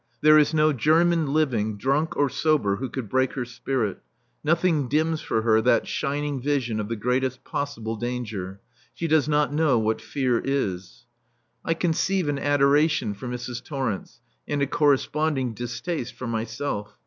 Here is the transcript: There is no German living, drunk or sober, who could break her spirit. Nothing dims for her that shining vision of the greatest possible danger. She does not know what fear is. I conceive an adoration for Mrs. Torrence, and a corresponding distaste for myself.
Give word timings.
There 0.21 0.39
is 0.39 0.51
no 0.51 0.73
German 0.73 1.31
living, 1.31 1.77
drunk 1.77 2.17
or 2.17 2.27
sober, 2.27 2.77
who 2.77 2.89
could 2.89 3.07
break 3.07 3.33
her 3.33 3.45
spirit. 3.45 3.99
Nothing 4.43 4.87
dims 4.87 5.21
for 5.21 5.43
her 5.43 5.61
that 5.61 5.87
shining 5.87 6.41
vision 6.41 6.79
of 6.79 6.89
the 6.89 6.95
greatest 6.95 7.43
possible 7.43 7.95
danger. 7.95 8.61
She 8.95 9.07
does 9.07 9.29
not 9.29 9.53
know 9.53 9.77
what 9.77 10.01
fear 10.01 10.41
is. 10.43 11.05
I 11.63 11.75
conceive 11.75 12.27
an 12.29 12.39
adoration 12.39 13.13
for 13.13 13.27
Mrs. 13.27 13.63
Torrence, 13.63 14.21
and 14.47 14.63
a 14.63 14.65
corresponding 14.65 15.53
distaste 15.53 16.15
for 16.15 16.25
myself. 16.25 16.97